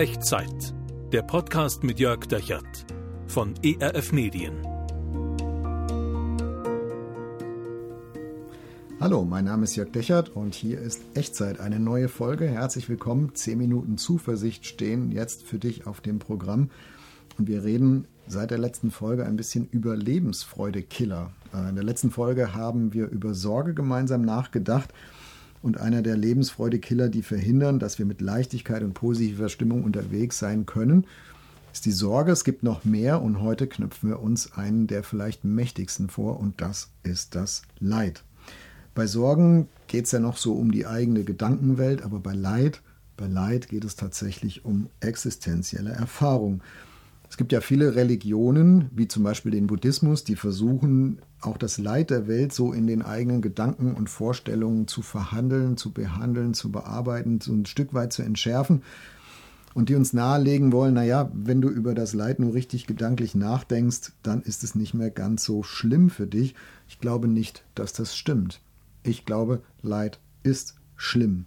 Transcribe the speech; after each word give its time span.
Echtzeit. 0.00 0.72
Der 1.12 1.20
Podcast 1.20 1.84
mit 1.84 2.00
Jörg 2.00 2.24
Dechert 2.24 2.86
von 3.26 3.52
ERF 3.62 4.12
Medien. 4.12 4.54
Hallo, 8.98 9.26
mein 9.26 9.44
Name 9.44 9.64
ist 9.64 9.76
Jörg 9.76 9.92
Dechert 9.92 10.30
und 10.30 10.54
hier 10.54 10.80
ist 10.80 11.02
Echtzeit, 11.12 11.60
eine 11.60 11.78
neue 11.78 12.08
Folge. 12.08 12.48
Herzlich 12.48 12.88
willkommen. 12.88 13.34
Zehn 13.34 13.58
Minuten 13.58 13.98
Zuversicht 13.98 14.64
stehen 14.64 15.12
jetzt 15.12 15.42
für 15.42 15.58
dich 15.58 15.86
auf 15.86 16.00
dem 16.00 16.18
Programm. 16.18 16.70
Und 17.36 17.46
wir 17.46 17.62
reden 17.62 18.06
seit 18.26 18.52
der 18.52 18.58
letzten 18.58 18.90
Folge 18.90 19.26
ein 19.26 19.36
bisschen 19.36 19.68
über 19.70 19.94
Lebensfreude-Killer. 19.98 21.30
Äh, 21.52 21.68
in 21.68 21.74
der 21.74 21.84
letzten 21.84 22.10
Folge 22.10 22.54
haben 22.54 22.94
wir 22.94 23.10
über 23.10 23.34
Sorge 23.34 23.74
gemeinsam 23.74 24.22
nachgedacht 24.22 24.94
und 25.62 25.78
einer 25.78 26.02
der 26.02 26.16
Lebensfreude-Killer, 26.16 27.08
die 27.08 27.22
verhindern, 27.22 27.78
dass 27.78 27.98
wir 27.98 28.06
mit 28.06 28.20
Leichtigkeit 28.20 28.82
und 28.82 28.94
positiver 28.94 29.48
Stimmung 29.48 29.84
unterwegs 29.84 30.38
sein 30.38 30.66
können, 30.66 31.06
ist 31.72 31.86
die 31.86 31.92
Sorge. 31.92 32.32
Es 32.32 32.44
gibt 32.44 32.62
noch 32.62 32.84
mehr 32.84 33.22
und 33.22 33.40
heute 33.40 33.66
knüpfen 33.66 34.10
wir 34.10 34.20
uns 34.20 34.52
einen 34.52 34.86
der 34.86 35.02
vielleicht 35.02 35.44
mächtigsten 35.44 36.08
vor 36.08 36.40
und 36.40 36.60
das 36.60 36.90
ist 37.02 37.34
das 37.34 37.62
Leid. 37.78 38.24
Bei 38.94 39.06
Sorgen 39.06 39.68
geht 39.86 40.06
es 40.06 40.12
ja 40.12 40.18
noch 40.18 40.36
so 40.36 40.54
um 40.54 40.72
die 40.72 40.86
eigene 40.86 41.24
Gedankenwelt, 41.24 42.02
aber 42.02 42.18
bei 42.18 42.34
Leid, 42.34 42.82
bei 43.16 43.26
Leid 43.26 43.68
geht 43.68 43.84
es 43.84 43.96
tatsächlich 43.96 44.64
um 44.64 44.88
existenzielle 45.00 45.90
Erfahrung. 45.90 46.62
Es 47.30 47.36
gibt 47.36 47.52
ja 47.52 47.60
viele 47.60 47.94
Religionen, 47.94 48.90
wie 48.92 49.06
zum 49.06 49.22
Beispiel 49.22 49.52
den 49.52 49.68
Buddhismus, 49.68 50.24
die 50.24 50.34
versuchen, 50.34 51.20
auch 51.40 51.56
das 51.56 51.78
Leid 51.78 52.10
der 52.10 52.26
Welt 52.26 52.52
so 52.52 52.72
in 52.72 52.88
den 52.88 53.02
eigenen 53.02 53.40
Gedanken 53.40 53.94
und 53.94 54.10
Vorstellungen 54.10 54.88
zu 54.88 55.00
verhandeln, 55.00 55.76
zu 55.76 55.92
behandeln, 55.92 56.54
zu 56.54 56.72
bearbeiten, 56.72 57.40
so 57.40 57.52
ein 57.52 57.66
Stück 57.66 57.94
weit 57.94 58.12
zu 58.12 58.22
entschärfen. 58.22 58.82
Und 59.74 59.88
die 59.88 59.94
uns 59.94 60.12
nahelegen 60.12 60.72
wollen, 60.72 60.94
naja, 60.94 61.30
wenn 61.32 61.60
du 61.60 61.68
über 61.68 61.94
das 61.94 62.14
Leid 62.14 62.40
nur 62.40 62.52
richtig 62.52 62.88
gedanklich 62.88 63.36
nachdenkst, 63.36 64.10
dann 64.24 64.42
ist 64.42 64.64
es 64.64 64.74
nicht 64.74 64.94
mehr 64.94 65.10
ganz 65.10 65.44
so 65.44 65.62
schlimm 65.62 66.10
für 66.10 66.26
dich. 66.26 66.56
Ich 66.88 66.98
glaube 66.98 67.28
nicht, 67.28 67.64
dass 67.76 67.92
das 67.92 68.16
stimmt. 68.16 68.60
Ich 69.04 69.24
glaube, 69.24 69.62
Leid 69.82 70.18
ist 70.42 70.74
schlimm. 70.96 71.46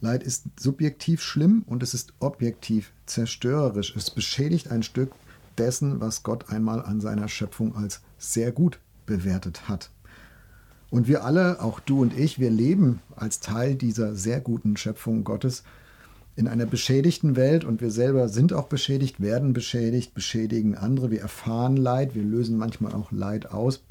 Leid 0.00 0.22
ist 0.22 0.44
subjektiv 0.58 1.22
schlimm 1.22 1.62
und 1.66 1.82
es 1.82 1.94
ist 1.94 2.12
objektiv 2.20 2.92
zerstörerisch. 3.06 3.94
Es 3.96 4.10
beschädigt 4.10 4.70
ein 4.70 4.82
Stück 4.82 5.12
dessen, 5.56 6.00
was 6.00 6.22
Gott 6.22 6.50
einmal 6.50 6.82
an 6.82 7.00
seiner 7.00 7.28
Schöpfung 7.28 7.76
als 7.76 8.00
sehr 8.18 8.52
gut 8.52 8.78
bewertet 9.06 9.68
hat. 9.68 9.90
Und 10.90 11.08
wir 11.08 11.24
alle, 11.24 11.60
auch 11.60 11.80
du 11.80 12.00
und 12.00 12.16
ich, 12.16 12.38
wir 12.38 12.50
leben 12.50 13.00
als 13.14 13.40
Teil 13.40 13.74
dieser 13.74 14.14
sehr 14.14 14.40
guten 14.40 14.76
Schöpfung 14.76 15.24
Gottes 15.24 15.64
in 16.36 16.48
einer 16.48 16.66
beschädigten 16.66 17.36
Welt 17.36 17.64
und 17.64 17.80
wir 17.80 17.90
selber 17.90 18.28
sind 18.28 18.52
auch 18.52 18.68
beschädigt, 18.68 19.20
werden 19.20 19.52
beschädigt, 19.52 20.14
beschädigen 20.14 20.76
andere. 20.76 21.10
Wir 21.10 21.20
erfahren 21.20 21.76
Leid, 21.76 22.14
wir 22.14 22.22
lösen 22.22 22.56
manchmal 22.56 22.94
auch 22.94 23.10
Leid 23.10 23.50
aus. 23.50 23.82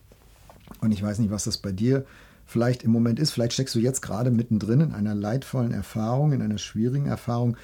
Und 0.82 0.92
ich 0.92 1.04
weiß 1.04 1.20
nicht, 1.20 1.30
was 1.30 1.44
das 1.44 1.58
bei 1.58 1.72
dir 1.72 2.00
ist 2.00 2.08
vielleicht 2.48 2.84
im 2.84 2.92
Moment 2.92 3.20
ist. 3.20 3.32
Vielleicht 3.32 3.54
steckst 3.54 3.76
du 3.76 3.80
jetzt 3.80 4.02
gerade 4.02 4.32
mittendrin 4.32 4.82
in 4.82 4.94
einer 4.94 5.14
leidvollen 5.14 5.74
Erfahrung, 5.74 6.32
in 6.32 6.42
einer 6.42 6.58
schwierigen 6.58 7.06
Erfahrung. 7.06 7.58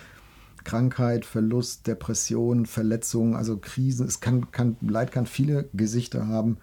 Krankheit, 0.63 1.25
Verlust, 1.25 1.87
Depression, 1.87 2.65
Verletzungen, 2.65 3.35
also 3.35 3.57
Krisen. 3.57 4.07
Es 4.07 4.19
kann, 4.19 4.51
kann, 4.51 4.77
Leid 4.81 5.11
kann 5.11 5.25
viele 5.25 5.69
Gesichter 5.73 6.27
haben. 6.27 6.57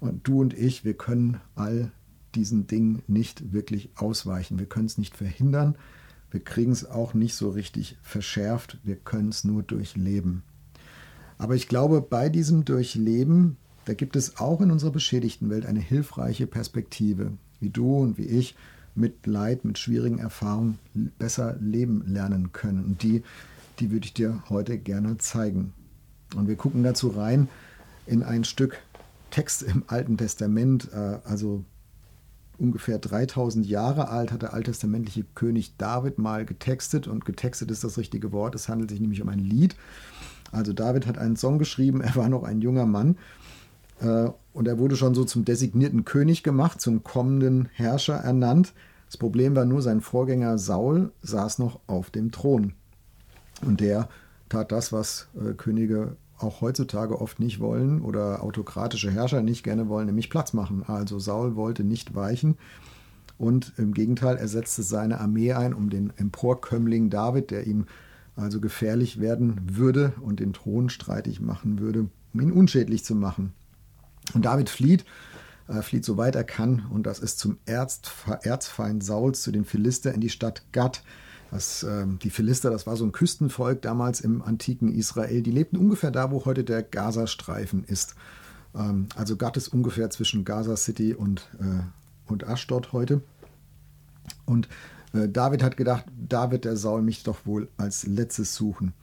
Und 0.00 0.26
du 0.26 0.40
und 0.40 0.54
ich, 0.54 0.84
wir 0.84 0.94
können 0.94 1.40
all 1.54 1.92
diesen 2.34 2.66
Dingen 2.66 3.02
nicht 3.06 3.52
wirklich 3.52 3.90
ausweichen. 3.96 4.58
Wir 4.58 4.66
können 4.66 4.86
es 4.86 4.98
nicht 4.98 5.16
verhindern. 5.16 5.76
Wir 6.30 6.40
kriegen 6.40 6.72
es 6.72 6.88
auch 6.88 7.14
nicht 7.14 7.34
so 7.34 7.50
richtig 7.50 7.98
verschärft. 8.02 8.78
Wir 8.82 8.96
können 8.96 9.28
es 9.28 9.44
nur 9.44 9.62
durchleben. 9.62 10.42
Aber 11.36 11.54
ich 11.54 11.68
glaube, 11.68 12.00
bei 12.00 12.28
diesem 12.28 12.64
Durchleben 12.64 13.58
da 13.84 13.94
gibt 13.94 14.16
es 14.16 14.38
auch 14.38 14.60
in 14.60 14.70
unserer 14.70 14.90
beschädigten 14.90 15.50
Welt 15.50 15.66
eine 15.66 15.80
hilfreiche 15.80 16.46
Perspektive, 16.46 17.32
wie 17.60 17.70
du 17.70 17.98
und 17.98 18.18
wie 18.18 18.26
ich 18.26 18.54
mit 18.94 19.26
Leid, 19.26 19.64
mit 19.64 19.78
schwierigen 19.78 20.18
Erfahrungen 20.18 20.78
besser 21.18 21.56
leben 21.60 22.04
lernen 22.06 22.52
können. 22.52 22.84
Und 22.84 23.02
die, 23.02 23.22
die 23.78 23.90
würde 23.90 24.06
ich 24.06 24.14
dir 24.14 24.42
heute 24.48 24.78
gerne 24.78 25.18
zeigen. 25.18 25.72
Und 26.36 26.48
wir 26.48 26.56
gucken 26.56 26.82
dazu 26.82 27.08
rein 27.08 27.48
in 28.06 28.22
ein 28.22 28.44
Stück 28.44 28.78
Text 29.30 29.62
im 29.62 29.84
Alten 29.86 30.18
Testament, 30.18 30.90
äh, 30.92 31.18
also 31.24 31.64
ungefähr 32.58 32.98
3000 32.98 33.66
Jahre 33.66 34.08
alt, 34.08 34.30
hat 34.30 34.42
der 34.42 34.52
alttestamentliche 34.52 35.24
König 35.34 35.76
David 35.78 36.18
mal 36.18 36.44
getextet. 36.44 37.08
Und 37.08 37.24
getextet 37.24 37.70
ist 37.70 37.82
das 37.82 37.98
richtige 37.98 38.30
Wort. 38.30 38.54
Es 38.54 38.68
handelt 38.68 38.90
sich 38.90 39.00
nämlich 39.00 39.22
um 39.22 39.28
ein 39.30 39.38
Lied. 39.38 39.74
Also 40.52 40.74
David 40.74 41.06
hat 41.06 41.16
einen 41.16 41.36
Song 41.36 41.58
geschrieben, 41.58 42.02
er 42.02 42.14
war 42.14 42.28
noch 42.28 42.44
ein 42.44 42.60
junger 42.60 42.86
Mann 42.86 43.16
und 44.52 44.68
er 44.68 44.78
wurde 44.78 44.96
schon 44.96 45.14
so 45.14 45.24
zum 45.24 45.44
designierten 45.44 46.04
König 46.04 46.42
gemacht, 46.42 46.80
zum 46.80 47.02
kommenden 47.04 47.68
Herrscher 47.72 48.16
ernannt. 48.16 48.72
Das 49.06 49.16
Problem 49.16 49.54
war 49.54 49.64
nur, 49.64 49.82
sein 49.82 50.00
Vorgänger 50.00 50.58
Saul 50.58 51.12
saß 51.22 51.58
noch 51.58 51.80
auf 51.86 52.10
dem 52.10 52.32
Thron. 52.32 52.72
Und 53.64 53.80
der 53.80 54.08
tat 54.48 54.72
das, 54.72 54.92
was 54.92 55.28
äh, 55.34 55.54
Könige 55.54 56.16
auch 56.38 56.60
heutzutage 56.60 57.20
oft 57.20 57.38
nicht 57.38 57.60
wollen 57.60 58.00
oder 58.00 58.42
autokratische 58.42 59.10
Herrscher 59.10 59.42
nicht 59.42 59.62
gerne 59.62 59.88
wollen, 59.88 60.06
nämlich 60.06 60.30
Platz 60.30 60.52
machen. 60.52 60.82
Also 60.86 61.18
Saul 61.18 61.54
wollte 61.54 61.84
nicht 61.84 62.14
weichen 62.14 62.56
und 63.38 63.72
im 63.76 63.92
Gegenteil, 63.92 64.36
er 64.36 64.48
setzte 64.48 64.82
seine 64.82 65.20
Armee 65.20 65.52
ein, 65.52 65.74
um 65.74 65.90
den 65.90 66.12
Emporkömmling 66.16 67.10
David, 67.10 67.50
der 67.50 67.66
ihm 67.66 67.86
also 68.36 68.60
gefährlich 68.60 69.20
werden 69.20 69.60
würde 69.64 70.12
und 70.20 70.40
den 70.40 70.52
Thron 70.52 70.90
streitig 70.90 71.40
machen 71.40 71.80
würde, 71.80 72.08
um 72.32 72.40
ihn 72.40 72.52
unschädlich 72.52 73.04
zu 73.04 73.14
machen. 73.14 73.52
Und 74.34 74.44
David 74.44 74.68
flieht, 74.70 75.04
äh, 75.68 75.82
flieht 75.82 76.04
so 76.04 76.16
weit 76.16 76.34
er 76.34 76.44
kann, 76.44 76.86
und 76.90 77.04
das 77.06 77.18
ist 77.18 77.38
zum 77.38 77.58
Erz, 77.66 78.00
Erzfeind 78.42 79.04
Sauls, 79.04 79.42
zu 79.42 79.52
den 79.52 79.64
Philister 79.64 80.12
in 80.12 80.20
die 80.20 80.30
Stadt 80.30 80.62
Gad. 80.72 81.02
Das, 81.50 81.82
äh, 81.82 82.06
die 82.22 82.30
Philister, 82.30 82.70
das 82.70 82.86
war 82.86 82.96
so 82.96 83.04
ein 83.04 83.12
Küstenvolk 83.12 83.82
damals 83.82 84.20
im 84.20 84.42
antiken 84.42 84.92
Israel. 84.94 85.42
Die 85.42 85.50
lebten 85.50 85.76
ungefähr 85.76 86.10
da, 86.10 86.30
wo 86.30 86.44
heute 86.44 86.64
der 86.64 86.82
Gazastreifen 86.82 87.84
ist. 87.84 88.14
Ähm, 88.74 89.08
also 89.16 89.36
Gad 89.36 89.56
ist 89.56 89.68
ungefähr 89.68 90.10
zwischen 90.10 90.44
Gaza 90.44 90.76
City 90.76 91.14
und, 91.14 91.50
äh, 91.60 91.82
und 92.30 92.46
Ashdod 92.46 92.92
heute. 92.92 93.20
Und 94.46 94.68
äh, 95.12 95.28
David 95.28 95.62
hat 95.62 95.76
gedacht, 95.76 96.06
da 96.16 96.50
wird 96.50 96.64
der 96.64 96.76
Saul 96.76 97.02
mich 97.02 97.22
doch 97.22 97.44
wohl 97.44 97.68
als 97.76 98.06
letztes 98.06 98.54
suchen. 98.54 98.94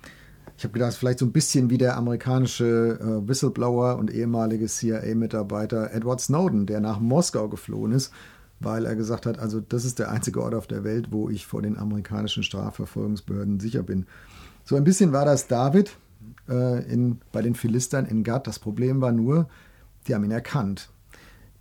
Ich 0.59 0.65
habe 0.65 0.73
gedacht, 0.73 0.93
vielleicht 0.93 1.19
so 1.19 1.25
ein 1.25 1.31
bisschen 1.31 1.69
wie 1.69 1.77
der 1.77 1.95
amerikanische 1.95 2.99
äh, 2.99 3.25
Whistleblower 3.25 3.97
und 3.97 4.11
ehemalige 4.11 4.65
CIA-Mitarbeiter 4.65 5.93
Edward 5.93 6.19
Snowden, 6.19 6.65
der 6.65 6.81
nach 6.81 6.99
Moskau 6.99 7.47
geflohen 7.47 7.93
ist, 7.93 8.11
weil 8.59 8.85
er 8.85 8.97
gesagt 8.97 9.25
hat, 9.25 9.39
also 9.39 9.61
das 9.61 9.85
ist 9.85 9.99
der 9.99 10.11
einzige 10.11 10.43
Ort 10.43 10.53
auf 10.53 10.67
der 10.67 10.83
Welt, 10.83 11.13
wo 11.13 11.29
ich 11.29 11.47
vor 11.47 11.61
den 11.61 11.77
amerikanischen 11.77 12.43
Strafverfolgungsbehörden 12.43 13.61
sicher 13.61 13.83
bin. 13.83 14.05
So 14.65 14.75
ein 14.75 14.83
bisschen 14.83 15.13
war 15.13 15.23
das 15.23 15.47
David 15.47 15.95
äh, 16.49 16.83
in, 16.91 17.21
bei 17.31 17.41
den 17.41 17.55
Philistern 17.55 18.05
in 18.05 18.25
Gad. 18.25 18.45
Das 18.45 18.59
Problem 18.59 18.99
war 18.99 19.13
nur, 19.13 19.47
die 20.09 20.13
haben 20.13 20.25
ihn 20.25 20.31
erkannt. 20.31 20.89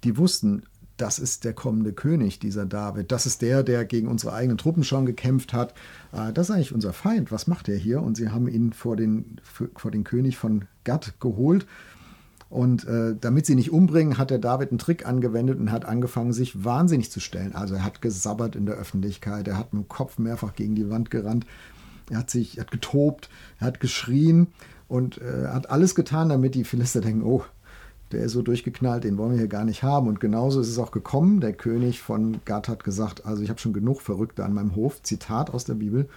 Die 0.03 0.17
wussten, 0.17 0.65
das 0.99 1.19
ist 1.19 1.45
der 1.45 1.55
kommende 1.55 1.93
König, 1.93 2.39
dieser 2.39 2.67
David. 2.67 3.11
Das 3.11 3.25
ist 3.25 3.41
der, 3.41 3.63
der 3.63 3.85
gegen 3.85 4.09
unsere 4.09 4.35
eigenen 4.35 4.59
Truppen 4.59 4.85
schon 4.85 5.07
gekämpft 5.07 5.53
hat. 5.53 5.73
Äh, 6.13 6.33
das 6.33 6.49
ist 6.49 6.55
eigentlich 6.55 6.75
unser 6.75 6.93
Feind. 6.93 7.33
Was 7.33 7.47
macht 7.47 7.69
er 7.69 7.77
hier? 7.77 8.03
Und 8.03 8.17
sie 8.17 8.29
haben 8.29 8.49
ihn 8.49 8.73
vor 8.73 8.97
den, 8.97 9.41
vor 9.75 9.91
den 9.91 10.05
König 10.05 10.37
von 10.37 10.67
Gad 10.85 11.15
geholt. 11.21 11.67
Und 12.51 12.87
äh, 12.87 13.15
damit 13.21 13.47
sie 13.47 13.55
nicht 13.55 13.73
umbringen, 13.73 14.19
hat 14.19 14.31
der 14.31 14.39
David 14.39 14.71
einen 14.71 14.79
Trick 14.79 15.07
angewendet 15.07 15.59
und 15.59 15.71
hat 15.71 15.85
angefangen, 15.85 16.33
sich 16.33 16.65
wahnsinnig 16.65 17.11
zu 17.11 17.21
stellen. 17.21 17.55
Also 17.55 17.75
er 17.75 17.85
hat 17.85 18.01
gesabbert 18.01 18.57
in 18.57 18.67
der 18.67 18.77
Öffentlichkeit, 18.77 19.47
er 19.49 19.59
hat 19.59 19.75
mit 19.75 19.85
dem 19.85 19.89
Kopf 19.89 20.19
mehrfach 20.19 20.55
gegen 20.55 20.75
die 20.75 20.89
Wand 20.89 21.11
gerannt, 21.11 21.45
er 22.11 22.19
hat 22.19 22.31
sich, 22.31 22.57
er 22.57 22.63
hat 22.63 22.71
getobt, 22.71 23.29
er 23.61 23.67
hat 23.67 23.81
geschrien 23.81 24.47
und 24.89 25.21
äh, 25.21 25.49
hat 25.49 25.69
alles 25.69 25.95
getan, 25.95 26.31
damit 26.31 26.55
die 26.55 26.65
Philister 26.65 27.03
denken, 27.03 27.23
oh, 27.23 27.45
der 28.13 28.23
ist 28.23 28.33
so 28.33 28.43
durchgeknallt, 28.43 29.05
den 29.05 29.19
wollen 29.19 29.33
wir 29.33 29.39
hier 29.39 29.49
gar 29.49 29.65
nicht 29.65 29.83
haben. 29.83 30.09
Und 30.09 30.21
genauso 30.21 30.61
ist 30.61 30.69
es 30.69 30.79
auch 30.79 30.91
gekommen. 30.91 31.41
Der 31.41 31.53
König 31.53 32.01
von 32.01 32.41
Gad 32.45 32.69
hat 32.69 32.85
gesagt, 32.85 33.27
also 33.27 33.43
ich 33.43 33.51
habe 33.51 33.61
schon 33.61 33.73
genug 33.73 34.01
Verrückte 34.01 34.45
an 34.45 34.55
meinem 34.55 34.75
Hof. 34.75 35.03
Zitat 35.03 35.51
aus 35.51 35.65
der 35.65 35.75
Bibel. 35.75 36.09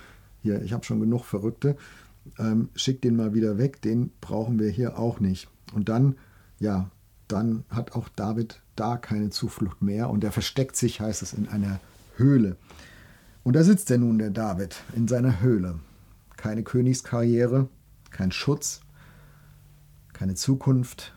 Hier, 0.42 0.62
ich 0.62 0.74
habe 0.74 0.86
schon 0.86 1.00
genug 1.00 1.26
Verrückte. 1.26 1.76
Ähm, 2.40 2.70
schick 2.76 3.02
den 3.02 3.16
mal 3.16 3.34
wieder 3.34 3.58
weg, 3.58 3.82
den 3.82 4.12
brauchen 4.22 4.60
wir 4.60 4.70
hier 4.70 4.98
auch 4.98 5.20
nicht. 5.20 5.50
Und 5.74 5.90
dann, 5.90 6.16
ja, 6.60 6.90
dann 7.28 7.64
hat 7.70 7.94
auch 7.94 8.10
David 8.10 8.62
da 8.76 8.98
keine 8.98 9.30
Zuflucht 9.30 9.82
mehr 9.82 10.10
und 10.10 10.24
er 10.24 10.32
versteckt 10.32 10.76
sich, 10.76 11.02
heißt 11.02 11.22
es, 11.22 11.34
in 11.34 11.48
einer 11.48 11.80
Höhle. 12.16 12.58
Und 13.44 13.56
da 13.56 13.64
sitzt 13.64 13.90
er 13.92 13.98
nun, 13.98 14.20
der 14.20 14.30
David, 14.30 14.84
in 14.96 15.08
seiner 15.08 15.42
Höhle. 15.42 15.80
Keine 16.38 16.64
Königskarriere, 16.64 17.68
kein 18.12 18.32
Schutz, 18.32 18.82
keine 20.14 20.36
Zukunft, 20.36 21.14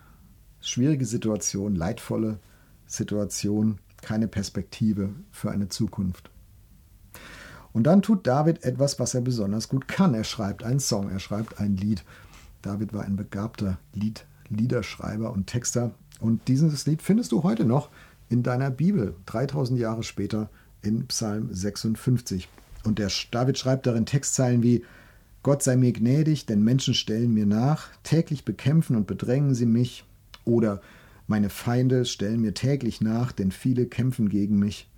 schwierige 0.65 1.07
Situation, 1.07 1.75
leidvolle 1.75 2.39
Situation, 2.87 3.79
keine 4.03 4.29
Perspektive 4.29 5.11
für 5.31 5.51
eine 5.51 5.69
Zukunft. 5.69 6.31
Und 7.73 7.85
dann 7.85 8.03
tut 8.03 8.27
David 8.27 8.65
etwas, 8.65 9.01
was 9.01 9.15
er 9.15 9.21
besonders 9.21 9.69
gut 9.69 9.89
kann. 9.89 10.15
Er 10.15 10.25
schreibt 10.25 10.63
einen 10.63 10.81
Song, 10.81 11.11
er 11.11 11.19
schreibt 11.19 11.59
ein 11.61 11.77
Lied. 11.77 12.05
David 12.63 12.93
war 12.93 13.05
ein 13.05 13.17
begabter 13.17 13.79
Lied, 13.93 14.27
Liederschreiber 14.49 15.33
und 15.33 15.49
Texter. 15.49 15.91
Und 16.21 16.47
dieses 16.49 16.87
Lied 16.87 17.03
findest 17.03 17.33
du 17.33 17.43
heute 17.43 17.65
noch 17.65 17.91
in 18.29 18.43
deiner 18.43 18.71
Bibel, 18.71 19.17
3000 19.27 19.79
Jahre 19.79 20.03
später 20.03 20.49
in 20.83 21.07
Psalm 21.09 21.53
56. 21.53 22.49
Und 22.85 22.99
der 22.99 23.11
David 23.31 23.59
schreibt 23.59 23.87
darin 23.87 24.07
Textzeilen 24.07 24.63
wie 24.63 24.85
Gott 25.43 25.63
sei 25.63 25.77
mir 25.77 25.93
gnädig, 25.93 26.47
denn 26.47 26.63
Menschen 26.63 26.95
stellen 26.95 27.35
mir 27.35 27.45
nach, 27.45 27.89
täglich 28.03 28.47
bekämpfen 28.47 28.97
und 28.97 29.07
bedrängen 29.07 29.55
sie 29.55 29.67
mich. 29.67 30.05
Oder 30.45 30.81
meine 31.27 31.51
Feinde 31.51 32.05
stellen 32.05 32.41
mir 32.41 32.55
täglich 32.55 33.01
nach, 33.01 33.33
denn 33.33 33.51
viele 33.51 33.87
kämpfen 33.87 34.29
gegen 34.29 34.59
mich. 34.59 34.89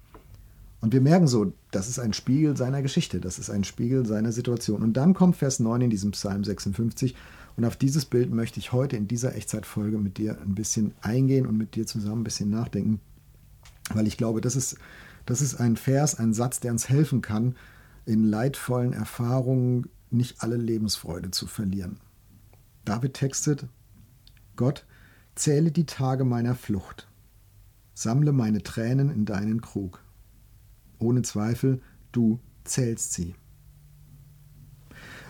Und 0.81 0.93
wir 0.93 1.01
merken 1.01 1.27
so, 1.27 1.53
das 1.71 1.89
ist 1.89 1.99
ein 1.99 2.13
Spiegel 2.13 2.57
seiner 2.57 2.83
Geschichte, 2.83 3.21
das 3.21 3.39
ist 3.39 3.51
ein 3.51 3.65
Spiegel 3.65 4.07
seiner 4.07 4.33
Situation. 4.33 4.83
Und 4.83 4.95
dann 4.95 5.15
kommt 5.15 5.37
Vers 5.37 5.59
9 5.61 5.83
in 5.83 5.91
diesem 5.91 6.11
Psalm 6.13 6.45
56. 6.45 7.15
Und 7.57 7.65
auf 7.65 7.77
dieses 7.77 8.05
Bild 8.05 8.31
möchte 8.31 8.61
ich 8.61 8.73
heute 8.73 8.97
in 8.97 9.09
dieser 9.09 9.35
Echtzeitfolge 9.35 9.99
mit 9.99 10.19
dir 10.19 10.39
ein 10.41 10.55
bisschen 10.55 10.95
eingehen 11.01 11.47
und 11.47 11.57
mit 11.57 11.75
dir 11.75 11.87
zusammen 11.87 12.21
ein 12.21 12.25
bisschen 12.25 12.51
nachdenken. 12.51 13.01
Weil 13.95 14.07
ich 14.07 14.17
glaube, 14.17 14.41
das 14.41 14.57
ist, 14.57 14.77
das 15.25 15.41
ist 15.41 15.55
ein 15.55 15.77
Vers, 15.77 16.19
ein 16.19 16.35
Satz, 16.35 16.61
der 16.61 16.73
uns 16.73 16.89
helfen 16.89 17.23
kann, 17.23 17.57
in 18.05 18.25
leidvollen 18.25 18.93
Erfahrungen 18.93 19.89
nicht 20.11 20.43
alle 20.43 20.57
Lebensfreude 20.57 21.31
zu 21.31 21.47
verlieren. 21.47 21.99
David 22.85 23.15
textet, 23.15 23.67
Gott, 24.55 24.85
zähle 25.37 25.71
die 25.71 25.87
Tage 25.87 26.25
meiner 26.25 26.55
Flucht, 26.55 27.09
sammle 27.95 28.33
meine 28.33 28.63
Tränen 28.63 29.11
in 29.11 29.25
deinen 29.25 29.61
Krug. 29.61 30.03
Ohne 30.99 31.23
Zweifel, 31.23 31.81
du 32.11 32.41
zählst 32.65 33.13
sie. 33.13 33.35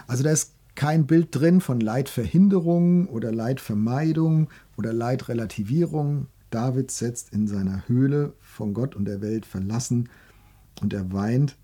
Also 0.07 0.23
da 0.23 0.31
ist 0.31 0.55
kein 0.75 1.07
Bild 1.07 1.29
drin 1.31 1.61
von 1.61 1.81
Leidverhinderung 1.81 3.09
oder 3.09 3.33
Leidvermeidung 3.33 4.49
oder 4.77 4.93
Leidrelativierung. 4.93 6.29
David 6.51 6.91
setzt 6.91 7.33
in 7.33 7.49
seiner 7.49 7.87
Höhle 7.89 8.35
von 8.41 8.73
Gott 8.73 8.95
und 8.95 9.05
der 9.05 9.21
Welt 9.21 9.45
verlassen 9.45 10.09
und 10.81 10.95
er 10.95 11.13
weint 11.13 11.57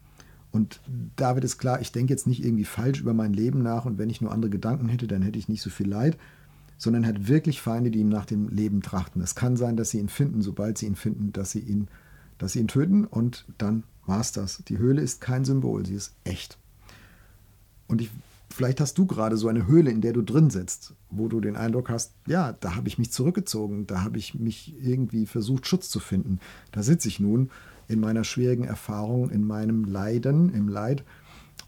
und 0.53 0.81
David 1.17 1.45
ist 1.45 1.57
klar, 1.57 1.81
ich 1.81 1.93
denke 1.93 2.13
jetzt 2.13 2.27
nicht 2.27 2.45
irgendwie 2.45 2.67
falsch 2.67 3.01
über 3.01 3.15
mein 3.15 3.33
Leben 3.33 3.63
nach 3.63 3.87
und 3.87 3.99
wenn 3.99 4.11
ich 4.11 4.21
nur 4.21 4.31
andere 4.31 4.51
Gedanken 4.51 4.89
hätte, 4.89 5.09
dann 5.09 5.23
hätte 5.23 5.39
ich 5.39 5.49
nicht 5.49 5.63
so 5.63 5.71
viel 5.71 5.89
Leid, 5.89 6.19
sondern 6.83 7.05
er 7.05 7.11
hat 7.11 7.29
wirklich 7.29 7.61
Feinde, 7.61 7.93
die 7.93 8.01
ihm 8.01 8.09
nach 8.09 8.27
dem 8.27 8.49
Leben 8.49 8.83
trachten. 8.83 9.23
Es 9.23 9.37
kann 9.37 9.57
sein, 9.57 9.77
dass 9.77 9.91
sie 9.91 10.01
ihn 10.01 10.09
finden, 10.09 10.43
sobald 10.43 10.79
sie 10.79 10.87
ihn 10.87 10.97
finden, 10.97 11.33
dass 11.33 11.53
sie 11.53 11.61
ihn, 11.61 11.87
dass 12.39 12.55
sie 12.55 12.59
ihn 12.59 12.67
töten 12.67 13.05
und 13.05 13.45
dann 13.57 13.85
war 14.05 14.21
es 14.21 14.33
das. 14.33 14.65
Die 14.67 14.79
Höhle 14.79 15.01
ist 15.01 15.21
kein 15.21 15.45
Symbol, 15.45 15.87
sie 15.87 15.95
ist 15.95 16.13
echt. 16.25 16.59
Und 17.87 18.01
ich, 18.01 18.11
vielleicht 18.51 18.81
hast 18.81 18.99
du 18.99 19.07
gerade 19.07 19.37
so 19.37 19.47
eine 19.47 19.69
Höhle, 19.69 19.93
in 19.93 20.01
der 20.01 20.13
du 20.13 20.23
drin 20.23 20.51
sitzt, 20.51 20.95
wo 21.09 21.29
du 21.29 21.41
den 21.41 21.55
Eindruck 21.55 21.89
hast, 21.89 22.15
ja, 22.27 22.53
da 22.53 22.75
habe 22.75 22.89
ich 22.89 22.99
mich 22.99 23.13
zurückgezogen, 23.13 23.87
da 23.87 24.03
habe 24.03 24.19
ich 24.19 24.35
mich 24.35 24.75
irgendwie 24.83 25.27
versucht, 25.27 25.69
Schutz 25.69 25.89
zu 25.89 26.01
finden. 26.01 26.41
Da 26.73 26.83
sitze 26.83 27.07
ich 27.07 27.21
nun 27.21 27.51
in 27.87 28.01
meiner 28.01 28.25
schwierigen 28.25 28.65
Erfahrung, 28.65 29.31
in 29.31 29.47
meinem 29.47 29.85
Leiden, 29.85 30.53
im 30.53 30.67
Leid 30.67 31.05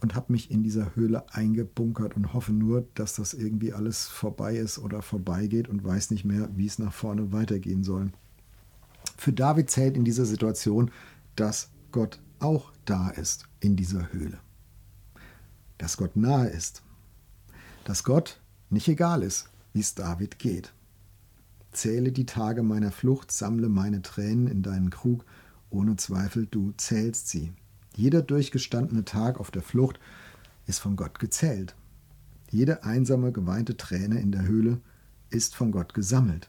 und 0.05 0.15
habe 0.15 0.33
mich 0.33 0.51
in 0.51 0.63
dieser 0.63 0.95
Höhle 0.95 1.25
eingebunkert 1.33 2.15
und 2.15 2.35
hoffe 2.35 2.53
nur, 2.53 2.87
dass 2.93 3.15
das 3.15 3.33
irgendwie 3.33 3.73
alles 3.73 4.07
vorbei 4.07 4.55
ist 4.55 4.79
oder 4.79 5.01
vorbeigeht 5.01 5.67
und 5.67 5.83
weiß 5.83 6.11
nicht 6.11 6.27
mehr, 6.27 6.51
wie 6.55 6.67
es 6.67 6.79
nach 6.79 6.93
vorne 6.93 7.33
weitergehen 7.33 7.83
soll. 7.83 8.13
Für 9.17 9.33
David 9.33 9.71
zählt 9.71 9.97
in 9.97 10.05
dieser 10.05 10.27
Situation, 10.27 10.91
dass 11.37 11.71
Gott 11.91 12.21
auch 12.39 12.71
da 12.85 13.09
ist 13.09 13.49
in 13.61 13.77
dieser 13.77 14.13
Höhle. 14.13 14.41
Dass 15.79 15.97
Gott 15.97 16.17
nahe 16.17 16.49
ist. 16.49 16.83
Dass 17.85 18.05
Gott 18.05 18.43
nicht 18.69 18.89
egal 18.89 19.23
ist, 19.23 19.49
wie 19.73 19.81
es 19.81 19.95
David 19.95 20.39
geht. 20.39 20.75
Zähle 21.73 22.13
die 22.13 22.27
Tage 22.27 22.63
meiner 22.63 22.93
Flucht, 22.93 23.33
sammle 23.33 23.71
meine 23.71 24.03
Tränen 24.03 24.49
in 24.49 24.63
deinen 24.63 24.91
Krug 24.91 25.25
ohne 25.71 25.97
Zweifel, 25.97 26.45
du 26.45 26.73
zählst 26.77 27.31
sie. 27.31 27.55
Jeder 27.97 28.23
durchgestandene 28.23 29.05
Tag 29.05 29.39
auf 29.39 29.51
der 29.51 29.63
Flucht 29.63 30.01
ist 30.67 30.81
von 30.81 30.97
Gott 30.97 31.19
gezählt. 31.19 31.75
Jede 32.51 32.85
einsame, 32.85 33.33
geweinte 33.33 33.77
Träne 33.77 34.21
in 34.21 34.33
der 34.33 34.47
Höhle 34.47 34.81
ist 35.31 35.55
von 35.55 35.73
Gott 35.73 35.95
gesammelt. 35.95 36.49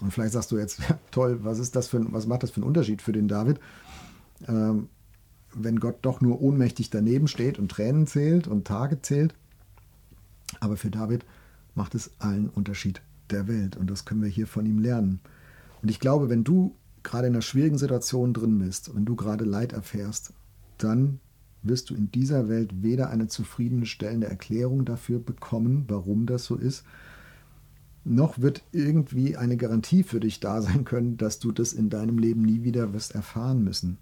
Und 0.00 0.12
vielleicht 0.12 0.32
sagst 0.32 0.50
du 0.50 0.58
jetzt, 0.58 0.80
toll, 1.10 1.40
was 1.42 1.58
ist 1.58 1.76
das 1.76 1.88
für 1.88 2.12
was 2.12 2.26
macht 2.26 2.42
das 2.42 2.50
für 2.50 2.56
einen 2.56 2.68
Unterschied 2.68 3.02
für 3.02 3.12
den 3.12 3.28
David, 3.28 3.60
ähm, 4.48 4.88
wenn 5.54 5.80
Gott 5.80 5.98
doch 6.02 6.20
nur 6.20 6.40
ohnmächtig 6.40 6.90
daneben 6.90 7.28
steht 7.28 7.58
und 7.58 7.70
Tränen 7.70 8.06
zählt 8.06 8.48
und 8.48 8.66
Tage 8.66 9.02
zählt. 9.02 9.34
Aber 10.60 10.76
für 10.76 10.90
David 10.90 11.24
macht 11.74 11.94
es 11.94 12.10
allen 12.18 12.48
Unterschied 12.48 13.02
der 13.30 13.48
Welt 13.48 13.76
und 13.76 13.90
das 13.90 14.04
können 14.04 14.22
wir 14.22 14.28
hier 14.28 14.46
von 14.46 14.66
ihm 14.66 14.78
lernen. 14.78 15.20
Und 15.82 15.90
ich 15.90 16.00
glaube, 16.00 16.28
wenn 16.28 16.44
du 16.44 16.74
gerade 17.02 17.26
in 17.26 17.34
einer 17.34 17.42
schwierigen 17.42 17.78
Situation 17.78 18.32
drin 18.32 18.58
bist, 18.58 18.94
wenn 18.94 19.04
du 19.04 19.16
gerade 19.16 19.44
Leid 19.44 19.72
erfährst, 19.72 20.32
dann 20.78 21.20
wirst 21.62 21.90
du 21.90 21.94
in 21.94 22.10
dieser 22.10 22.48
Welt 22.48 22.82
weder 22.82 23.10
eine 23.10 23.28
zufriedenstellende 23.28 24.28
Erklärung 24.28 24.84
dafür 24.84 25.18
bekommen, 25.18 25.84
warum 25.88 26.26
das 26.26 26.44
so 26.44 26.56
ist, 26.56 26.84
noch 28.04 28.40
wird 28.40 28.64
irgendwie 28.72 29.36
eine 29.36 29.56
Garantie 29.56 30.02
für 30.02 30.18
dich 30.18 30.40
da 30.40 30.60
sein 30.60 30.84
können, 30.84 31.16
dass 31.16 31.38
du 31.38 31.52
das 31.52 31.72
in 31.72 31.88
deinem 31.88 32.18
Leben 32.18 32.42
nie 32.42 32.64
wieder 32.64 32.92
wirst 32.92 33.14
erfahren 33.14 33.62
müssen. 33.62 33.98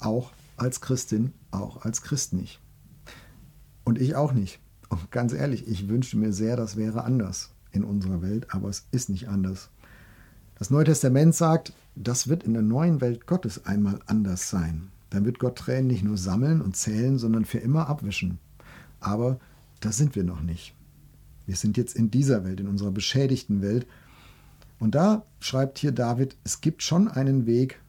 Auch 0.00 0.32
als 0.56 0.80
Christin, 0.80 1.32
auch 1.50 1.82
als 1.82 2.02
Christ 2.02 2.32
nicht. 2.32 2.60
Und 3.84 4.00
ich 4.00 4.16
auch 4.16 4.32
nicht. 4.32 4.58
Und 4.88 5.10
ganz 5.10 5.32
ehrlich, 5.32 5.68
ich 5.68 5.88
wünschte 5.88 6.16
mir 6.16 6.32
sehr, 6.32 6.56
das 6.56 6.76
wäre 6.76 7.04
anders 7.04 7.50
in 7.70 7.84
unserer 7.84 8.22
Welt, 8.22 8.52
aber 8.52 8.68
es 8.68 8.86
ist 8.90 9.08
nicht 9.08 9.28
anders. 9.28 9.70
Das 10.62 10.70
Neue 10.70 10.84
Testament 10.84 11.34
sagt, 11.34 11.72
das 11.96 12.28
wird 12.28 12.44
in 12.44 12.52
der 12.52 12.62
neuen 12.62 13.00
Welt 13.00 13.26
Gottes 13.26 13.66
einmal 13.66 13.98
anders 14.06 14.48
sein. 14.48 14.92
Dann 15.10 15.24
wird 15.24 15.40
Gott 15.40 15.58
Tränen 15.58 15.88
nicht 15.88 16.04
nur 16.04 16.16
sammeln 16.16 16.60
und 16.60 16.76
zählen, 16.76 17.18
sondern 17.18 17.44
für 17.44 17.58
immer 17.58 17.88
abwischen. 17.88 18.38
Aber 19.00 19.40
da 19.80 19.90
sind 19.90 20.14
wir 20.14 20.22
noch 20.22 20.40
nicht. 20.40 20.72
Wir 21.46 21.56
sind 21.56 21.76
jetzt 21.76 21.96
in 21.96 22.12
dieser 22.12 22.44
Welt, 22.44 22.60
in 22.60 22.68
unserer 22.68 22.92
beschädigten 22.92 23.60
Welt. 23.60 23.88
Und 24.78 24.94
da 24.94 25.24
schreibt 25.40 25.80
hier 25.80 25.90
David, 25.90 26.36
es 26.44 26.60
gibt 26.60 26.84
schon 26.84 27.08
einen 27.08 27.44
Weg, 27.44 27.80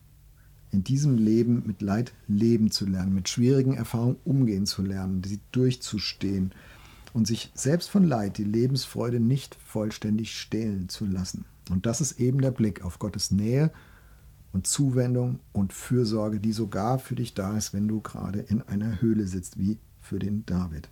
in 0.71 0.83
diesem 0.83 1.19
Leben 1.19 1.61
mit 1.67 1.83
Leid 1.83 2.11
leben 2.27 2.71
zu 2.71 2.87
lernen, 2.87 3.13
mit 3.13 3.29
schwierigen 3.29 3.75
Erfahrungen 3.75 4.17
umgehen 4.25 4.65
zu 4.65 4.81
lernen, 4.81 5.21
sie 5.23 5.41
durchzustehen 5.51 6.53
und 7.13 7.27
sich 7.27 7.51
selbst 7.53 7.91
von 7.91 8.03
Leid 8.03 8.39
die 8.39 8.43
Lebensfreude 8.43 9.19
nicht 9.19 9.59
vollständig 9.63 10.36
stehlen 10.36 10.89
zu 10.89 11.05
lassen. 11.05 11.45
Und 11.70 11.86
das 11.86 12.01
ist 12.01 12.20
eben 12.20 12.41
der 12.41 12.51
Blick 12.51 12.84
auf 12.84 13.00
Gottes 13.00 13.32
Nähe 13.32 13.72
und 14.51 14.67
Zuwendung 14.67 15.39
und 15.51 15.74
Fürsorge, 15.74 16.39
die 16.39 16.51
sogar 16.51 17.00
für 17.00 17.15
dich 17.15 17.34
da 17.34 17.58
ist, 17.58 17.74
wenn 17.74 17.88
du 17.88 18.01
gerade 18.01 18.39
in 18.39 18.62
einer 18.62 19.01
Höhle 19.01 19.25
sitzt, 19.27 19.58
wie 19.58 19.79
für 20.00 20.20
den 20.20 20.46
David. 20.46 20.89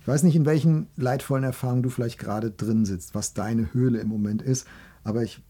Ich 0.00 0.08
weiß 0.08 0.22
nicht, 0.24 0.36
in 0.36 0.44
welchen 0.44 0.88
leidvollen 0.96 1.44
Erfahrungen 1.44 1.82
du 1.82 1.88
vielleicht 1.88 2.18
gerade 2.18 2.50
drin 2.50 2.84
sitzt, 2.84 3.14
was 3.14 3.32
deine 3.32 3.72
Höhle 3.72 4.00
im 4.00 4.08
Moment 4.08 4.42
ist, 4.42 4.66
aber 5.02 5.22
ich 5.22 5.42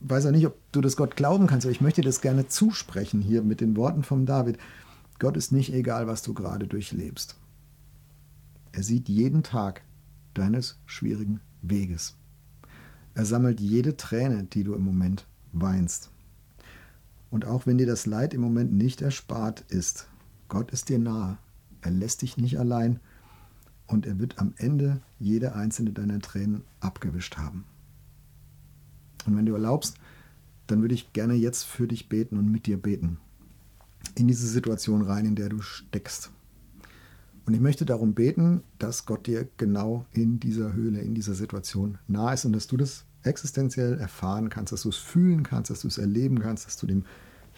weiß 0.00 0.26
auch 0.26 0.30
nicht, 0.30 0.46
ob 0.46 0.56
du 0.72 0.80
das 0.80 0.96
Gott 0.96 1.16
glauben 1.16 1.46
kannst, 1.46 1.66
aber 1.66 1.72
ich 1.72 1.82
möchte 1.82 2.00
das 2.00 2.22
gerne 2.22 2.48
zusprechen 2.48 3.20
hier 3.20 3.42
mit 3.42 3.60
den 3.60 3.76
Worten 3.76 4.02
von 4.02 4.24
David. 4.24 4.58
Gott 5.18 5.36
ist 5.36 5.52
nicht 5.52 5.74
egal, 5.74 6.06
was 6.06 6.22
du 6.22 6.32
gerade 6.32 6.66
durchlebst. 6.66 7.36
Er 8.72 8.82
sieht 8.82 9.10
jeden 9.10 9.42
Tag 9.42 9.82
deines 10.32 10.78
schwierigen 10.86 11.40
Weges. 11.60 12.16
Er 13.14 13.24
sammelt 13.24 13.60
jede 13.60 13.96
Träne, 13.96 14.44
die 14.44 14.64
du 14.64 14.74
im 14.74 14.82
Moment 14.82 15.26
weinst. 15.52 16.10
Und 17.30 17.44
auch 17.44 17.66
wenn 17.66 17.78
dir 17.78 17.86
das 17.86 18.06
Leid 18.06 18.34
im 18.34 18.40
Moment 18.40 18.72
nicht 18.72 19.02
erspart 19.02 19.64
ist, 19.68 20.08
Gott 20.48 20.70
ist 20.72 20.88
dir 20.88 20.98
nahe. 20.98 21.38
Er 21.80 21.90
lässt 21.92 22.22
dich 22.22 22.36
nicht 22.36 22.58
allein 22.58 23.00
und 23.86 24.06
er 24.06 24.18
wird 24.18 24.38
am 24.38 24.52
Ende 24.56 25.00
jede 25.18 25.54
einzelne 25.54 25.92
deiner 25.92 26.20
Tränen 26.20 26.62
abgewischt 26.80 27.36
haben. 27.36 27.64
Und 29.26 29.36
wenn 29.36 29.46
du 29.46 29.52
erlaubst, 29.52 29.96
dann 30.66 30.80
würde 30.82 30.94
ich 30.94 31.12
gerne 31.12 31.34
jetzt 31.34 31.64
für 31.64 31.86
dich 31.86 32.08
beten 32.08 32.38
und 32.38 32.50
mit 32.50 32.66
dir 32.66 32.80
beten. 32.80 33.18
In 34.14 34.28
diese 34.28 34.46
Situation 34.46 35.02
rein, 35.02 35.26
in 35.26 35.34
der 35.34 35.48
du 35.48 35.60
steckst. 35.60 36.30
Und 37.50 37.54
ich 37.54 37.60
möchte 37.60 37.84
darum 37.84 38.14
beten, 38.14 38.62
dass 38.78 39.06
Gott 39.06 39.26
dir 39.26 39.48
genau 39.56 40.06
in 40.12 40.38
dieser 40.38 40.72
Höhle, 40.72 41.00
in 41.00 41.16
dieser 41.16 41.34
Situation 41.34 41.98
nahe 42.06 42.34
ist 42.34 42.44
und 42.44 42.52
dass 42.52 42.68
du 42.68 42.76
das 42.76 43.06
existenziell 43.24 43.98
erfahren 43.98 44.50
kannst, 44.50 44.72
dass 44.72 44.82
du 44.82 44.88
es 44.88 44.98
fühlen 44.98 45.42
kannst, 45.42 45.68
dass 45.68 45.80
du 45.80 45.88
es 45.88 45.98
erleben 45.98 46.38
kannst, 46.38 46.66
dass 46.66 46.76
du 46.76 46.86
dem 46.86 47.04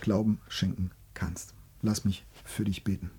Glauben 0.01 0.41
schenken 0.49 0.93
kannst. 1.13 1.53
Lass 1.83 2.07
mich 2.07 2.25
für 2.43 2.65
dich 2.65 2.85
beten. 2.85 3.11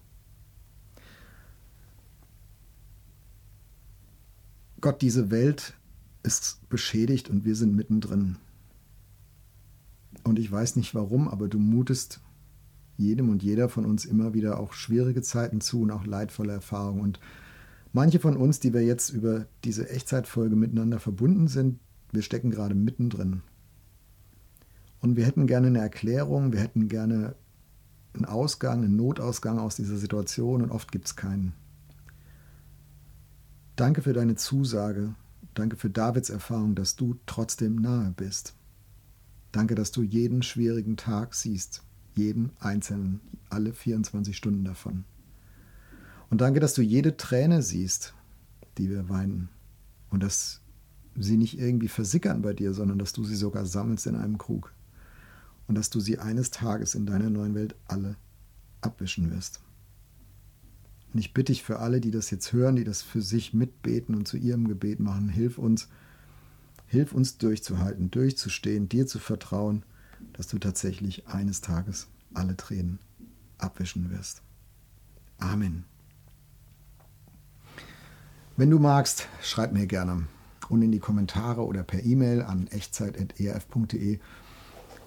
Gott, 4.81 5.03
diese 5.03 5.29
Welt 5.29 5.75
ist 6.23 6.67
beschädigt 6.69 7.29
und 7.29 7.45
wir 7.45 7.55
sind 7.55 7.75
mittendrin. 7.75 8.37
Und 10.23 10.39
ich 10.39 10.51
weiß 10.51 10.75
nicht 10.75 10.95
warum, 10.95 11.27
aber 11.27 11.47
du 11.47 11.59
mutest 11.59 12.19
jedem 13.03 13.29
und 13.29 13.43
jeder 13.43 13.69
von 13.69 13.85
uns 13.85 14.05
immer 14.05 14.33
wieder 14.33 14.59
auch 14.59 14.73
schwierige 14.73 15.21
Zeiten 15.21 15.61
zu 15.61 15.81
und 15.81 15.91
auch 15.91 16.05
leidvolle 16.05 16.53
Erfahrungen. 16.53 17.01
Und 17.01 17.19
manche 17.91 18.19
von 18.19 18.37
uns, 18.37 18.59
die 18.59 18.73
wir 18.73 18.81
jetzt 18.81 19.09
über 19.09 19.45
diese 19.63 19.89
Echtzeitfolge 19.89 20.55
miteinander 20.55 20.99
verbunden 20.99 21.47
sind, 21.47 21.79
wir 22.11 22.21
stecken 22.21 22.51
gerade 22.51 22.75
mittendrin. 22.75 23.41
Und 25.01 25.17
wir 25.17 25.25
hätten 25.25 25.47
gerne 25.47 25.67
eine 25.67 25.79
Erklärung, 25.79 26.53
wir 26.53 26.61
hätten 26.61 26.87
gerne 26.87 27.35
einen 28.13 28.25
Ausgang, 28.25 28.83
einen 28.83 28.95
Notausgang 28.95 29.59
aus 29.59 29.75
dieser 29.75 29.97
Situation 29.97 30.61
und 30.61 30.71
oft 30.71 30.91
gibt 30.91 31.07
es 31.07 31.15
keinen. 31.15 31.53
Danke 33.75 34.01
für 34.01 34.13
deine 34.13 34.35
Zusage, 34.35 35.15
danke 35.55 35.75
für 35.75 35.89
Davids 35.89 36.29
Erfahrung, 36.29 36.75
dass 36.75 36.95
du 36.95 37.15
trotzdem 37.25 37.75
nahe 37.75 38.13
bist. 38.15 38.55
Danke, 39.51 39.75
dass 39.75 39.91
du 39.91 40.03
jeden 40.03 40.41
schwierigen 40.41 40.95
Tag 40.95 41.33
siehst, 41.33 41.83
jeden 42.15 42.51
einzelnen, 42.59 43.21
alle 43.49 43.73
24 43.73 44.35
Stunden 44.35 44.63
davon. 44.63 45.05
Und 46.29 46.41
danke, 46.41 46.59
dass 46.59 46.73
du 46.73 46.81
jede 46.81 47.17
Träne 47.17 47.61
siehst, 47.61 48.13
die 48.77 48.89
wir 48.89 49.09
weinen. 49.09 49.49
Und 50.09 50.23
dass 50.23 50.61
sie 51.15 51.37
nicht 51.37 51.59
irgendwie 51.59 51.87
versickern 51.87 52.41
bei 52.41 52.53
dir, 52.53 52.73
sondern 52.73 52.97
dass 52.97 53.13
du 53.13 53.23
sie 53.23 53.35
sogar 53.35 53.65
sammelst 53.65 54.07
in 54.07 54.15
einem 54.15 54.37
Krug. 54.37 54.73
Und 55.67 55.75
dass 55.75 55.89
du 55.89 55.99
sie 55.99 56.19
eines 56.19 56.51
Tages 56.51 56.95
in 56.95 57.05
deiner 57.05 57.29
neuen 57.29 57.55
Welt 57.55 57.75
alle 57.87 58.15
abwischen 58.81 59.31
wirst. 59.31 59.61
Und 61.13 61.19
ich 61.19 61.33
bitte 61.33 61.51
dich 61.51 61.63
für 61.63 61.79
alle, 61.79 62.01
die 62.01 62.11
das 62.11 62.31
jetzt 62.31 62.51
hören, 62.53 62.75
die 62.75 62.83
das 62.83 63.03
für 63.03 63.21
sich 63.21 63.53
mitbeten 63.53 64.15
und 64.15 64.27
zu 64.27 64.37
ihrem 64.37 64.67
Gebet 64.67 64.99
machen, 64.99 65.29
hilf 65.29 65.59
uns, 65.59 65.87
hilf 66.87 67.13
uns 67.13 67.37
durchzuhalten, 67.37 68.09
durchzustehen, 68.09 68.89
dir 68.89 69.05
zu 69.05 69.19
vertrauen, 69.19 69.83
dass 70.33 70.47
du 70.47 70.59
tatsächlich 70.59 71.27
eines 71.27 71.61
Tages 71.61 72.07
alle 72.33 72.55
Tränen 72.55 72.99
abwischen 73.57 74.11
wirst. 74.11 74.41
Amen. 75.37 75.85
Wenn 78.55 78.69
du 78.69 78.79
magst, 78.79 79.27
schreib 79.41 79.73
mir 79.73 79.87
gerne 79.87 80.27
und 80.69 80.81
in 80.81 80.91
die 80.91 80.99
Kommentare 80.99 81.65
oder 81.65 81.83
per 81.83 82.03
E-Mail 82.03 82.41
an 82.41 82.67
echtzeit.erf.de, 82.67 84.19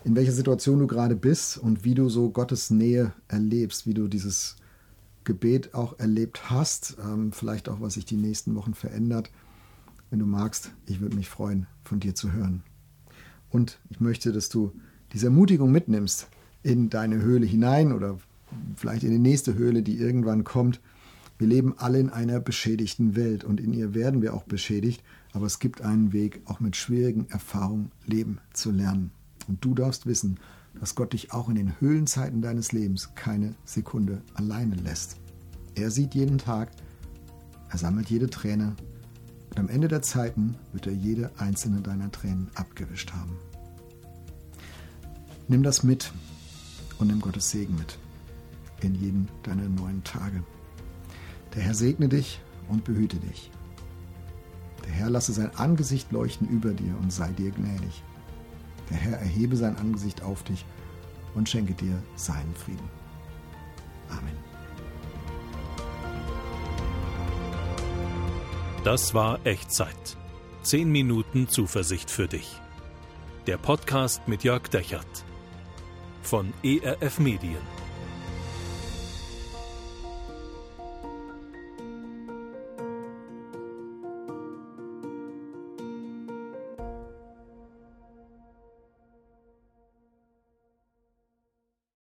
in 0.05 0.15
welcher 0.15 0.33
Situation 0.33 0.79
du 0.79 0.87
gerade 0.87 1.17
bist 1.17 1.59
und 1.59 1.85
wie 1.85 1.95
du 1.95 2.09
so 2.09 2.31
Gottes 2.31 2.71
Nähe 2.71 3.13
erlebst, 3.29 3.87
wie 3.87 3.95
du 3.95 4.09
dieses 4.09 4.57
Gebet 5.25 5.75
auch 5.75 5.99
erlebt 5.99 6.51
hast, 6.51 6.97
ähm, 7.03 7.33
vielleicht 7.33 7.69
auch, 7.69 7.81
was 7.81 7.95
sich 7.95 8.05
die 8.05 8.17
nächsten 8.17 8.55
Wochen 8.55 8.75
verändert. 8.75 9.31
Wenn 10.11 10.21
du 10.21 10.27
magst, 10.27 10.71
ich 10.87 11.01
würde 11.01 11.17
mich 11.17 11.29
freuen, 11.29 11.67
von 11.83 11.99
dir 11.99 12.15
zu 12.15 12.33
hören. 12.33 12.63
Und 13.51 13.81
ich 13.91 14.01
möchte, 14.01 14.33
dass 14.33 14.49
du 14.49 14.73
diese 15.17 15.29
Ermutigung 15.29 15.73
mitnimmst 15.73 16.29
in 16.63 16.91
deine 16.91 17.23
Höhle 17.23 17.47
hinein 17.47 17.95
oder 17.95 18.19
vielleicht 18.77 19.03
in 19.03 19.13
die 19.13 19.19
nächste 19.19 19.55
Höhle, 19.55 19.83
die 19.83 19.97
irgendwann 19.97 20.45
kommt. 20.45 20.79
Wir 21.39 21.47
leben 21.47 21.75
alle 21.79 21.99
in 21.99 22.11
einer 22.11 22.39
beschädigten 22.39 23.17
Welt 23.17 23.43
und 23.43 23.59
in 23.59 23.73
ihr 23.73 23.95
werden 23.95 24.21
wir 24.21 24.35
auch 24.35 24.43
beschädigt, 24.43 25.03
aber 25.33 25.47
es 25.47 25.59
gibt 25.59 25.81
einen 25.81 26.13
Weg, 26.13 26.43
auch 26.45 26.61
mit 26.61 26.77
schwierigen 26.77 27.31
Erfahrungen 27.31 27.93
leben 28.05 28.41
zu 28.53 28.71
lernen. 28.71 29.11
Und 29.49 29.65
du 29.65 29.73
darfst 29.73 30.05
wissen, 30.05 30.39
dass 30.79 30.95
Gott 30.95 31.15
dich 31.15 31.33
auch 31.33 31.49
in 31.49 31.55
den 31.55 31.81
Höhlenzeiten 31.81 32.43
deines 32.43 32.73
Lebens 32.73 33.15
keine 33.15 33.55
Sekunde 33.65 34.21
alleine 34.35 34.75
lässt. 34.75 35.17
Er 35.77 35.91
sieht 35.91 36.15
jeden 36.15 36.37
Tag, 36.37 36.73
er 37.71 37.79
sammelt 37.79 38.11
jede 38.11 38.29
Träne 38.29 38.77
und 39.49 39.59
am 39.59 39.71
Ende 39.71 39.89
der 39.89 40.03
Zeiten 40.03 40.57
wird 40.75 40.87
er 40.87 40.93
jede 40.93 41.31
einzelne 41.39 41.81
deiner 41.81 42.13
Tränen 42.13 42.51
abgewischt 42.55 43.15
haben. 43.15 43.39
Nimm 45.49 45.63
das 45.63 45.85
mit 45.85 46.13
und 46.99 47.07
nimm 47.07 47.21
Gottes 47.21 47.51
Segen 47.51 47.77
mit 47.77 47.99
in 48.83 48.95
jeden 48.95 49.29
deiner 49.45 49.69
neuen 49.69 50.03
Tage. 50.03 50.43
Der 51.55 51.63
Herr 51.63 51.75
segne 51.75 52.09
dich 52.09 52.41
und 52.69 52.85
behüte 52.85 53.17
dich. 53.19 53.51
Der 54.85 54.93
Herr 54.93 55.11
lasse 55.11 55.33
sein 55.33 55.55
Angesicht 55.57 56.11
leuchten 56.13 56.49
über 56.49 56.73
dir 56.73 56.97
und 57.01 57.13
sei 57.13 57.31
dir 57.33 57.51
gnädig. 57.53 58.03
Der 58.91 58.97
Herr 58.97 59.19
erhebe 59.19 59.57
sein 59.57 59.77
Angesicht 59.77 60.23
auf 60.23 60.43
dich 60.43 60.65
und 61.35 61.49
schenke 61.49 61.75
dir 61.75 62.03
seinen 62.17 62.55
Frieden. 62.55 62.89
Amen. 64.09 64.37
Das 68.85 69.15
war 69.15 69.45
Echtzeit. 69.45 70.17
Zehn 70.63 70.91
Minuten 70.91 71.49
Zuversicht 71.49 72.11
für 72.11 72.29
dich. 72.29 72.61
Der 73.47 73.59
Podcast 73.59 74.27
mit 74.27 74.43
Jörg 74.45 74.69
Dechert 74.69 75.25
von 76.27 76.53
ERF 76.63 77.19
Medien. 77.19 77.86